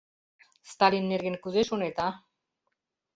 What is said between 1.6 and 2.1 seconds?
шонет, а?